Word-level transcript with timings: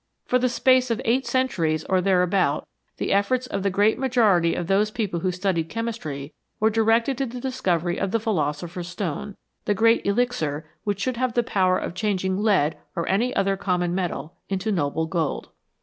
For 0.25 0.39
the 0.39 0.47
23 0.47 0.47
THE 0.47 0.53
PHILOSOPHER'S 0.55 0.85
STONE 0.87 0.97
space 0.97 0.97
of 0.97 1.01
eight 1.05 1.27
centuries 1.27 1.83
or 1.83 2.01
thereabout 2.01 2.67
the 2.97 3.13
efforts 3.13 3.45
of 3.45 3.61
the 3.61 3.69
great 3.69 3.99
majority 3.99 4.55
of 4.55 4.65
those 4.65 4.89
people 4.89 5.19
who 5.19 5.31
studied 5.31 5.69
chemistry 5.69 6.33
were 6.59 6.71
directed 6.71 7.19
to 7.19 7.27
the 7.27 7.39
discovery 7.39 7.99
of 7.99 8.09
the 8.09 8.19
Philosopher's 8.19 8.87
Stone 8.87 9.37
the 9.65 9.75
Great 9.75 10.03
Elixir 10.03 10.65
which 10.85 11.01
should 11.01 11.17
have 11.17 11.33
the 11.33 11.43
power 11.43 11.77
of 11.77 11.93
changing 11.93 12.39
lead 12.41 12.79
or 12.95 13.07
any 13.07 13.35
other 13.35 13.55
common 13.55 13.93
metal 13.93 14.33
into 14.49 14.71
the 14.71 14.75
noble 14.75 15.05
gold. 15.05 15.49